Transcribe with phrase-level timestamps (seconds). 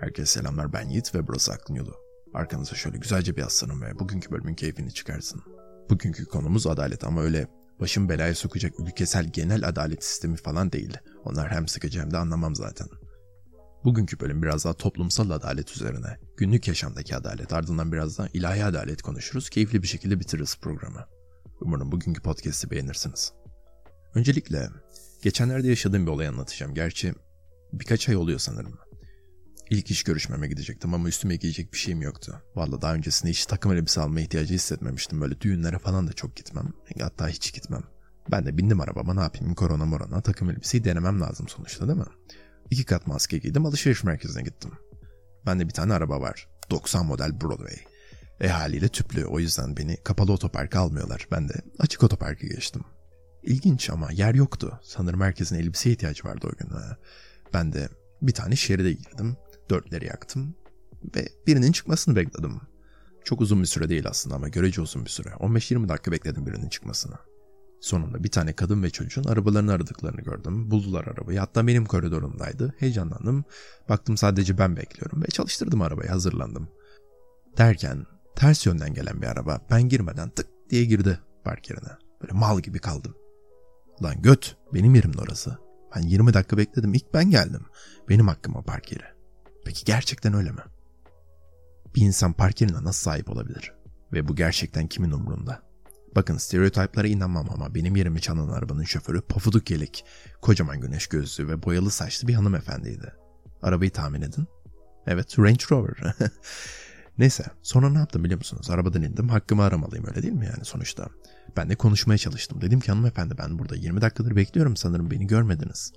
[0.00, 1.94] Herkese selamlar ben Yiğit ve burası Aklın Yolu.
[2.34, 5.42] Arkanıza şöyle güzelce bir yaslanın ve bugünkü bölümün keyfini çıkarsın.
[5.90, 7.48] Bugünkü konumuz adalet ama öyle
[7.80, 10.98] başım belaya sokacak ülkesel genel adalet sistemi falan değil.
[11.24, 12.88] Onlar hem sıkıcı hem de anlamam zaten.
[13.84, 16.18] Bugünkü bölüm biraz daha toplumsal adalet üzerine.
[16.36, 19.50] Günlük yaşamdaki adalet ardından biraz daha ilahi adalet konuşuruz.
[19.50, 21.06] Keyifli bir şekilde bitiririz programı.
[21.60, 23.32] Umarım bugünkü podcast'i beğenirsiniz.
[24.14, 24.68] Öncelikle
[25.22, 26.74] geçenlerde yaşadığım bir olay anlatacağım.
[26.74, 27.14] Gerçi
[27.72, 28.78] birkaç ay oluyor sanırım.
[29.70, 32.42] İlk iş görüşmeme gidecektim ama üstüme giyecek bir şeyim yoktu.
[32.56, 35.20] Valla daha öncesinde hiç takım elbise alma ihtiyacı hissetmemiştim.
[35.20, 36.72] Böyle düğünlere falan da çok gitmem.
[37.00, 37.82] Hatta hiç gitmem.
[38.30, 42.04] Ben de bindim arabama ne yapayım korona morona takım elbiseyi denemem lazım sonuçta değil mi?
[42.70, 44.70] İki kat maske giydim alışveriş merkezine gittim.
[45.46, 46.48] Bende bir tane araba var.
[46.70, 47.76] 90 model Broadway.
[48.40, 51.28] E haliyle tüplü o yüzden beni kapalı otoparka almıyorlar.
[51.30, 52.82] Ben de açık otoparka geçtim.
[53.42, 54.80] İlginç ama yer yoktu.
[54.82, 56.68] Sanırım herkesin elbiseye ihtiyacı vardı o gün.
[57.54, 57.88] Ben de
[58.22, 59.36] bir tane şeride girdim.
[59.70, 60.56] Dörtleri yaktım
[61.16, 62.60] ve birinin çıkmasını bekledim.
[63.24, 65.28] Çok uzun bir süre değil aslında ama görece uzun bir süre.
[65.28, 67.14] 15-20 dakika bekledim birinin çıkmasını.
[67.80, 70.70] Sonunda bir tane kadın ve çocuğun arabalarını aradıklarını gördüm.
[70.70, 71.38] Buldular arabayı.
[71.38, 72.74] Hatta benim koridorumdaydı.
[72.78, 73.44] Heyecanlandım.
[73.88, 76.10] Baktım sadece ben bekliyorum ve çalıştırdım arabayı.
[76.10, 76.68] Hazırlandım.
[77.58, 81.90] Derken ters yönden gelen bir araba ben girmeden tık diye girdi park yerine.
[82.22, 83.14] Böyle mal gibi kaldım.
[84.02, 85.58] Lan göt benim yerim orası.
[85.96, 86.94] Ben 20 dakika bekledim.
[86.94, 87.66] İlk ben geldim.
[88.08, 89.04] Benim hakkım o park yeri.
[89.64, 90.62] Peki gerçekten öyle mi?
[91.94, 93.72] Bir insan park yerine nasıl sahip olabilir?
[94.12, 95.65] Ve bu gerçekten kimin umurunda?
[96.16, 100.04] Bakın stereotiplara inanmam ama benim yerimi çalan arabanın şoförü pofuduk yelek,
[100.40, 103.12] kocaman güneş gözlü ve boyalı saçlı bir hanımefendiydi.
[103.62, 104.46] Arabayı tahmin edin.
[105.06, 105.96] Evet Range Rover.
[107.18, 108.70] Neyse sonra ne yaptım biliyor musunuz?
[108.70, 111.08] Arabadan indim hakkımı aramalıyım öyle değil mi yani sonuçta?
[111.56, 112.60] Ben de konuşmaya çalıştım.
[112.60, 115.92] Dedim ki hanımefendi ben burada 20 dakikadır bekliyorum sanırım beni görmediniz.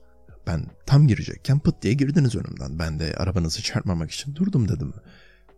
[0.47, 2.79] Ben tam girecekken pıt diye girdiniz önümden.
[2.79, 4.93] Ben de arabanızı çarpmamak için durdum dedim.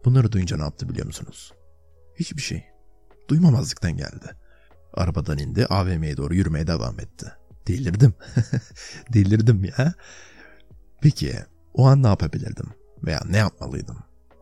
[0.05, 1.53] Bunları duyunca ne yaptı biliyor musunuz?
[2.15, 2.63] Hiçbir şey.
[3.29, 4.40] Duymamazlıktan geldi.
[4.93, 7.31] Arabadan indi AVM'ye doğru yürümeye devam etti.
[7.67, 8.13] Delirdim.
[9.13, 9.93] Delirdim ya.
[11.01, 11.35] Peki
[11.73, 12.65] o an ne yapabilirdim?
[13.03, 13.97] Veya ne yapmalıydım?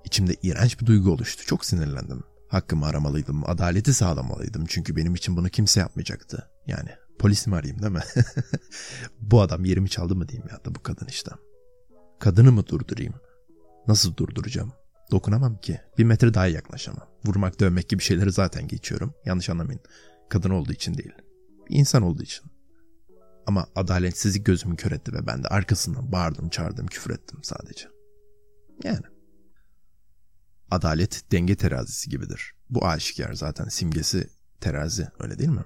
[0.06, 1.46] İçimde iğrenç bir duygu oluştu.
[1.46, 2.24] Çok sinirlendim.
[2.48, 4.66] Hakkımı aramalıydım, adaleti sağlamalıydım.
[4.66, 6.50] Çünkü benim için bunu kimse yapmayacaktı.
[6.68, 6.90] Yani
[7.20, 8.04] Polis mi arayayım değil mi?
[9.22, 11.32] bu adam yerimi çaldı mı diyeyim ya da bu kadın işte.
[12.20, 13.14] Kadını mı durdurayım?
[13.88, 14.74] Nasıl durduracağım?
[15.12, 15.82] Dokunamam ki.
[15.98, 17.08] Bir metre daha yaklaşamam.
[17.26, 19.14] Vurmak dövmek gibi şeyleri zaten geçiyorum.
[19.26, 19.82] Yanlış anlamayın.
[20.30, 21.14] Kadın olduğu için değil.
[21.70, 22.46] İnsan olduğu için.
[23.48, 27.88] Ama adaletsizlik gözümü kör etti ve ben de arkasından bağırdım, çağırdım, küfür ettim sadece.
[28.84, 29.06] Yani.
[30.72, 32.54] Adalet denge terazisi gibidir.
[32.70, 34.30] Bu aşikar zaten simgesi
[34.62, 35.64] terazi öyle değil mi?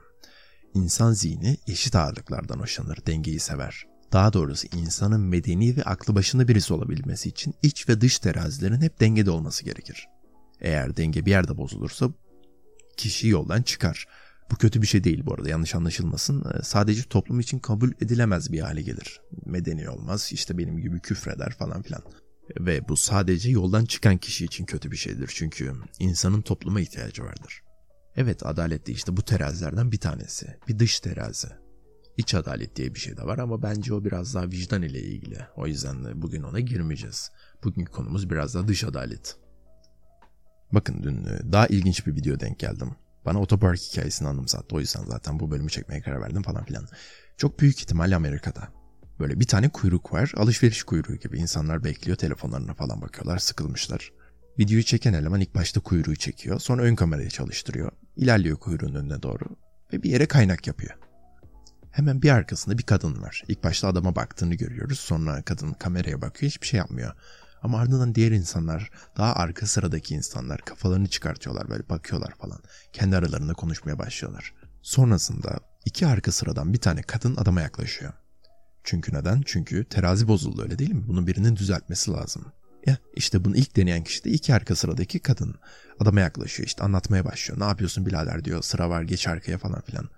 [0.74, 3.88] İnsan zihni eşit ağırlıklardan hoşlanır, dengeyi sever.
[4.14, 9.00] Daha doğrusu insanın medeni ve aklı başında birisi olabilmesi için iç ve dış terazilerin hep
[9.00, 10.08] dengede olması gerekir.
[10.62, 12.10] Eğer denge bir yerde bozulursa
[12.98, 14.08] kişi yoldan çıkar.
[14.52, 16.44] Bu kötü bir şey değil bu arada yanlış anlaşılmasın.
[16.46, 19.22] Ee, sadece toplum için kabul edilemez bir hale gelir.
[19.46, 22.02] Medeni olmaz işte benim gibi küfreder falan filan.
[22.60, 25.32] Ve bu sadece yoldan çıkan kişi için kötü bir şeydir.
[25.36, 27.62] Çünkü insanın topluma ihtiyacı vardır.
[28.16, 30.58] Evet adalet de işte bu terazilerden bir tanesi.
[30.68, 31.48] Bir dış terazi.
[32.18, 35.38] İç adalet diye bir şey de var ama bence o biraz daha vicdan ile ilgili.
[35.56, 37.32] O yüzden bugün ona girmeyeceğiz.
[37.64, 39.38] Bugünkü konumuz biraz daha dış adalet.
[40.72, 42.96] Bakın dün e, daha ilginç bir video denk geldim.
[43.26, 44.76] Bana otopark hikayesini anımsattı.
[44.76, 46.88] O yüzden zaten bu bölümü çekmeye karar verdim falan filan.
[47.38, 48.68] Çok büyük ihtimalle Amerika'da.
[49.20, 50.32] Böyle bir tane kuyruk var.
[50.38, 51.38] Alışveriş kuyruğu gibi.
[51.38, 53.38] insanlar bekliyor telefonlarına falan bakıyorlar.
[53.38, 54.12] Sıkılmışlar.
[54.60, 56.60] Videoyu çeken eleman ilk başta kuyruğu çekiyor.
[56.60, 57.92] Sonra ön kamerayı çalıştırıyor.
[58.16, 59.46] İlerliyor kuyruğun önüne doğru.
[59.94, 60.94] Ve bir yere kaynak yapıyor.
[61.92, 63.44] Hemen bir arkasında bir kadın var.
[63.48, 65.00] İlk başta adama baktığını görüyoruz.
[65.00, 66.52] Sonra kadın kameraya bakıyor.
[66.52, 67.14] Hiçbir şey yapmıyor.
[67.64, 72.60] Ama ardından diğer insanlar, daha arka sıradaki insanlar kafalarını çıkartıyorlar böyle bakıyorlar falan.
[72.94, 74.54] Kendi aralarında konuşmaya başlıyorlar.
[74.82, 78.14] Sonrasında iki arka sıradan bir tane kadın adama yaklaşıyor.
[78.84, 79.42] Çünkü neden?
[79.46, 81.08] Çünkü terazi bozuldu öyle değil mi?
[81.08, 82.46] Bunu birinin düzeltmesi lazım.
[82.86, 85.56] Ya işte bunu ilk deneyen kişi de iki arka sıradaki kadın.
[86.00, 87.60] Adama yaklaşıyor işte anlatmaya başlıyor.
[87.60, 90.10] Ne yapıyorsun birader diyor sıra var geç arkaya falan filan.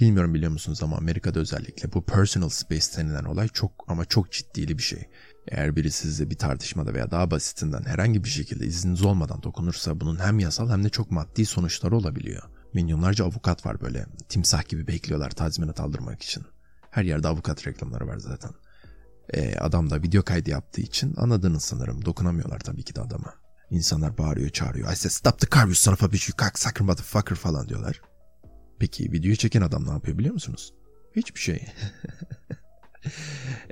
[0.00, 4.78] Bilmiyorum biliyor musunuz ama Amerika'da özellikle bu personal space denilen olay çok ama çok ciddili
[4.78, 5.08] bir şey.
[5.48, 10.16] Eğer biri size bir tartışmada veya daha basitinden herhangi bir şekilde izniniz olmadan dokunursa bunun
[10.16, 12.42] hem yasal hem de çok maddi sonuçları olabiliyor.
[12.74, 16.44] Milyonlarca avukat var böyle timsah gibi bekliyorlar tazminat aldırmak için.
[16.90, 18.50] Her yerde avukat reklamları var zaten.
[19.32, 22.04] E, adam da video kaydı yaptığı için anladınız sanırım.
[22.04, 23.34] Dokunamıyorlar tabii ki de adama.
[23.70, 24.92] İnsanlar bağırıyor çağırıyor.
[24.92, 28.00] I said stop the car you son of a bitch you cocksucker motherfucker falan diyorlar.
[28.78, 30.74] Peki videoyu çeken adam ne yapıyor biliyor musunuz?
[31.16, 31.58] Hiçbir şey.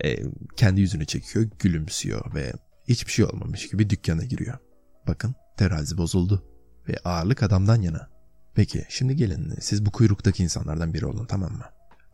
[0.04, 0.16] e,
[0.56, 2.52] kendi yüzünü çekiyor, gülümsüyor ve
[2.88, 4.58] hiçbir şey olmamış gibi dükkana giriyor.
[5.06, 6.44] Bakın terazi bozuldu
[6.88, 8.08] ve ağırlık adamdan yana.
[8.54, 11.64] Peki şimdi gelin siz bu kuyruktaki insanlardan biri olun tamam mı?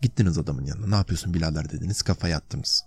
[0.02, 2.85] Gittiniz adamın yanına ne yapıyorsun birader dediniz kafaya attınız.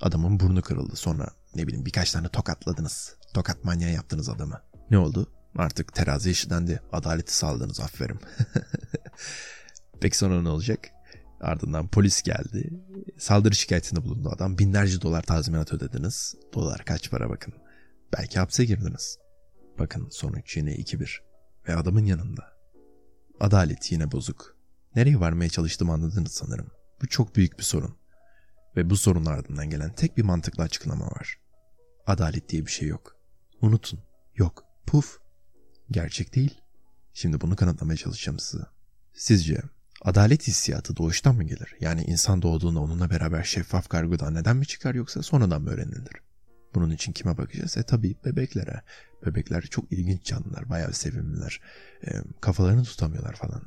[0.00, 3.16] Adamın burnu kırıldı sonra ne bileyim birkaç tane tokatladınız.
[3.34, 4.60] Tokat manyağı yaptınız adamı.
[4.90, 5.32] Ne oldu?
[5.56, 6.80] Artık terazi işlendi.
[6.92, 8.18] Adaleti sağladınız aferin.
[10.00, 10.90] Peki sonra ne olacak?
[11.40, 12.70] Ardından polis geldi.
[13.18, 14.58] Saldırı şikayetinde bulundu adam.
[14.58, 16.34] Binlerce dolar tazminat ödediniz.
[16.54, 17.54] Dolar kaç para bakın.
[18.12, 19.18] Belki hapse girdiniz.
[19.78, 21.18] Bakın sonuç yine 2-1.
[21.68, 22.52] Ve adamın yanında.
[23.40, 24.56] Adalet yine bozuk.
[24.96, 26.70] Nereye varmaya çalıştığımı anladınız sanırım.
[27.02, 27.96] Bu çok büyük bir sorun.
[28.76, 31.40] Ve bu sorunun ardından gelen tek bir mantıklı açıklama var.
[32.06, 33.16] Adalet diye bir şey yok.
[33.60, 34.00] Unutun.
[34.36, 34.64] Yok.
[34.86, 35.23] Puf.
[35.94, 36.54] Gerçek değil.
[37.12, 38.64] Şimdi bunu kanıtlamaya çalışacağım size.
[39.12, 39.62] Sizce
[40.02, 41.76] adalet hissiyatı doğuştan mı gelir?
[41.80, 46.14] Yani insan doğduğunda onunla beraber şeffaf kargodan neden mi çıkar yoksa sonradan mı öğrenilir?
[46.74, 47.76] Bunun için kime bakacağız?
[47.76, 48.82] E tabii bebeklere.
[49.26, 51.60] Bebekler çok ilginç canlılar, bayağı sevimliler.
[52.06, 52.10] E,
[52.40, 53.62] kafalarını tutamıyorlar falan.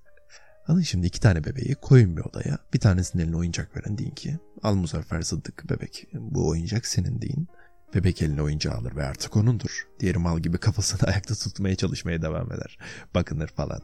[0.68, 2.58] Alın şimdi iki tane bebeği koyun bir odaya.
[2.74, 7.48] Bir tanesinin eline oyuncak veren deyin ki al Muzaffer Sıddık bebek bu oyuncak senin deyin.
[7.96, 9.86] Bebek eline oyuncağı alır ve artık onundur.
[10.00, 12.78] Diğeri mal gibi kafasını ayakta tutmaya çalışmaya devam eder.
[13.14, 13.80] Bakınır falan.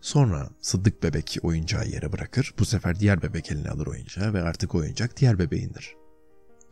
[0.00, 2.54] Sonra Sıddık bebek oyuncağı yere bırakır.
[2.58, 5.94] Bu sefer diğer bebek eline alır oyuncağı ve artık oyuncak diğer bebeğindir.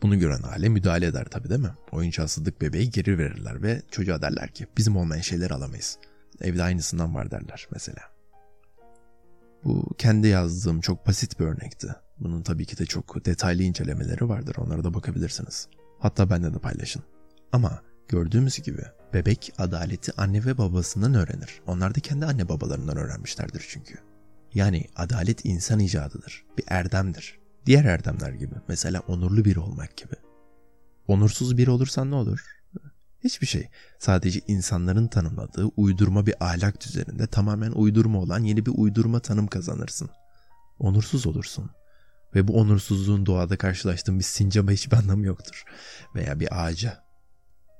[0.01, 1.73] Bunu gören aile müdahale eder tabii değil mi?
[1.91, 5.97] Oyuncağı Sıddık bebeği geri verirler ve çocuğa derler ki bizim olmayan şeyleri alamayız.
[6.41, 8.01] Evde aynısından var derler mesela.
[9.63, 11.87] Bu kendi yazdığım çok basit bir örnekti.
[12.19, 14.55] Bunun tabii ki de çok detaylı incelemeleri vardır.
[14.59, 15.67] Onlara da bakabilirsiniz.
[15.99, 17.03] Hatta bende de paylaşın.
[17.51, 18.81] Ama gördüğümüz gibi
[19.13, 21.61] bebek adaleti anne ve babasından öğrenir.
[21.67, 23.95] Onlar da kendi anne babalarından öğrenmişlerdir çünkü.
[24.53, 26.45] Yani adalet insan icadıdır.
[26.57, 27.39] Bir erdemdir.
[27.65, 28.55] Diğer erdemler gibi.
[28.67, 30.15] Mesela onurlu biri olmak gibi.
[31.07, 32.55] Onursuz biri olursan ne olur?
[33.23, 33.69] Hiçbir şey.
[33.99, 40.09] Sadece insanların tanımladığı uydurma bir ahlak düzeninde tamamen uydurma olan yeni bir uydurma tanım kazanırsın.
[40.79, 41.69] Onursuz olursun.
[42.35, 45.63] Ve bu onursuzluğun doğada karşılaştığın bir sincaba hiçbir anlamı yoktur.
[46.15, 47.05] Veya bir ağaca.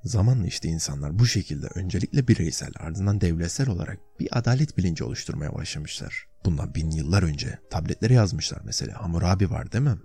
[0.03, 6.27] Zamanla işte insanlar bu şekilde öncelikle bireysel ardından devletsel olarak bir adalet bilinci oluşturmaya başlamışlar.
[6.45, 9.01] Bundan bin yıllar önce tabletlere yazmışlar mesela.
[9.01, 9.97] Hammurabi var değil mi?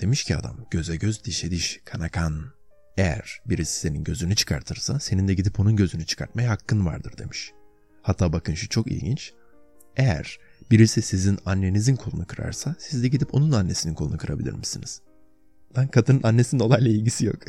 [0.00, 2.52] Demiş ki adam göze göz dişe diş kana kan.
[2.96, 7.52] Eğer birisi senin gözünü çıkartırsa senin de gidip onun gözünü çıkartmaya hakkın vardır demiş.
[8.02, 9.32] Hatta bakın şu çok ilginç.
[9.96, 10.38] Eğer
[10.70, 15.00] birisi sizin annenizin kolunu kırarsa siz de gidip onun annesinin kolunu kırabilir misiniz?
[15.78, 17.38] Lan kadının annesinin olayla ilgisi yok.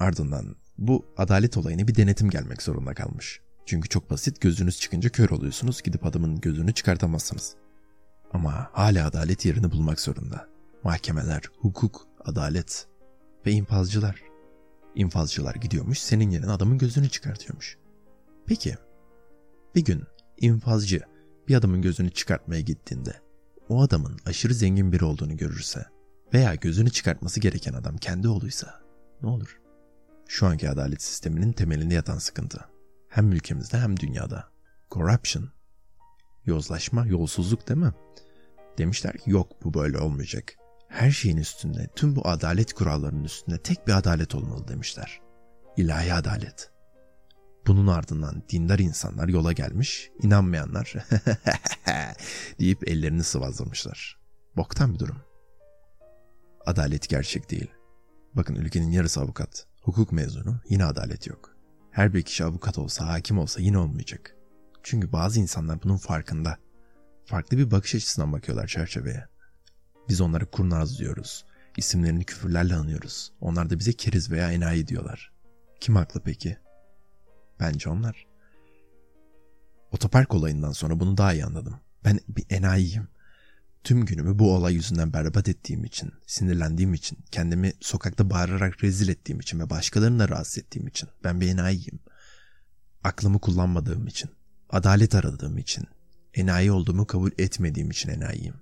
[0.00, 3.40] Ardından bu adalet olayına bir denetim gelmek zorunda kalmış.
[3.66, 7.54] Çünkü çok basit gözünüz çıkınca kör oluyorsunuz gidip adamın gözünü çıkartamazsınız.
[8.32, 10.48] Ama hala adalet yerini bulmak zorunda.
[10.84, 12.86] Mahkemeler, hukuk, adalet
[13.46, 14.22] ve infazcılar.
[14.94, 17.76] İnfazcılar gidiyormuş senin yerine adamın gözünü çıkartıyormuş.
[18.46, 18.76] Peki
[19.76, 20.04] bir gün
[20.36, 21.00] infazcı
[21.48, 23.20] bir adamın gözünü çıkartmaya gittiğinde
[23.68, 25.86] o adamın aşırı zengin biri olduğunu görürse
[26.34, 28.80] veya gözünü çıkartması gereken adam kendi oğluysa
[29.22, 29.60] ne olur?
[30.28, 32.64] Şu anki adalet sisteminin temelinde yatan sıkıntı.
[33.08, 34.48] Hem ülkemizde hem dünyada.
[34.90, 35.48] Corruption.
[36.44, 37.92] Yozlaşma, yolsuzluk değil mi?
[38.78, 40.54] Demişler ki yok bu böyle olmayacak.
[40.88, 45.20] Her şeyin üstünde, tüm bu adalet kurallarının üstünde tek bir adalet olmalı demişler.
[45.76, 46.75] İlahi adalet.
[47.66, 50.94] Bunun ardından dindar insanlar yola gelmiş, inanmayanlar
[52.60, 54.18] deyip ellerini sıvazlamışlar.
[54.56, 55.16] Boktan bir durum.
[56.66, 57.70] Adalet gerçek değil.
[58.34, 61.56] Bakın ülkenin yarısı avukat, hukuk mezunu, yine adalet yok.
[61.90, 64.36] Her bir kişi avukat olsa, hakim olsa yine olmayacak.
[64.82, 66.58] Çünkü bazı insanlar bunun farkında.
[67.24, 69.24] Farklı bir bakış açısından bakıyorlar çerçeveye.
[70.08, 71.44] Biz onları kurnaz diyoruz.
[71.76, 73.32] İsimlerini küfürlerle anıyoruz.
[73.40, 75.32] Onlar da bize keriz veya enayi diyorlar.
[75.80, 76.56] Kim haklı peki?
[77.60, 78.26] Bence onlar.
[79.92, 81.80] Otopark olayından sonra bunu daha iyi anladım.
[82.04, 83.08] Ben bir enayiyim.
[83.84, 89.40] Tüm günümü bu olay yüzünden berbat ettiğim için, sinirlendiğim için, kendimi sokakta bağırarak rezil ettiğim
[89.40, 91.98] için ve başkalarını da rahatsız ettiğim için ben bir enayiyim.
[93.04, 94.30] Aklımı kullanmadığım için,
[94.70, 95.84] adalet aradığım için,
[96.34, 98.54] enayi olduğumu kabul etmediğim için enayiyim.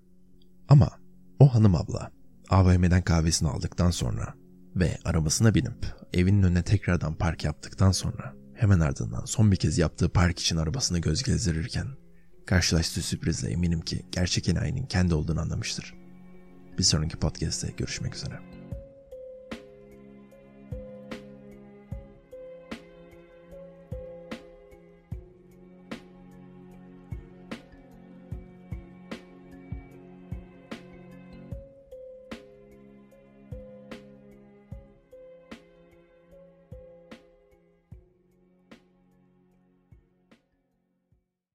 [0.68, 0.90] Ama
[1.38, 2.10] o hanım abla
[2.50, 4.34] AVM'den kahvesini aldıktan sonra
[4.76, 10.08] ve arabasına binip evinin önüne tekrardan park yaptıktan sonra hemen ardından son bir kez yaptığı
[10.08, 11.86] park için arabasını göz gezdirirken
[12.46, 15.94] karşılaştığı sürprizle eminim ki gerçek enayinin kendi olduğunu anlamıştır.
[16.78, 18.53] Bir sonraki podcast'te görüşmek üzere.